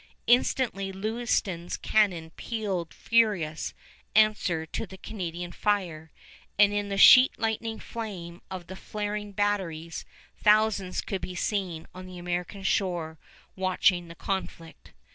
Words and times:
Instantly 0.25 0.91
Lewiston's 0.91 1.77
cannon 1.77 2.31
pealed 2.31 2.91
furious 2.91 3.75
answer 4.15 4.65
to 4.65 4.87
the 4.87 4.97
Canadian 4.97 5.51
fire, 5.51 6.09
and 6.57 6.73
in 6.73 6.89
the 6.89 6.97
sheet 6.97 7.37
lightning 7.37 7.77
flame 7.77 8.41
of 8.49 8.65
the 8.65 8.75
flaring 8.75 9.31
batteries 9.31 10.03
thousands 10.35 11.01
could 11.01 11.21
be 11.21 11.35
seen 11.35 11.85
on 11.93 12.07
the 12.07 12.17
American 12.17 12.63
shore 12.63 13.19
watching 13.55 14.07
the 14.07 14.15
conflict. 14.15 14.91